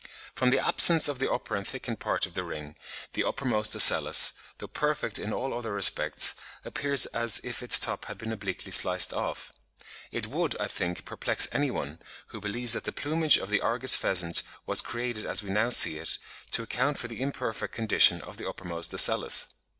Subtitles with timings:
[0.33, 2.73] From the absence of the upper and thickened part of the ring,
[3.13, 6.33] the uppermost ocellus, though perfect in all other respects,
[6.65, 9.53] appears as if its top had been obliquely sliced off.
[10.11, 13.95] It would, I think, perplex any one, who believes that the plumage of the Argus
[13.95, 16.17] pheasant was created as we now see it,
[16.53, 19.49] to account for the imperfect condition of the uppermost ocellus.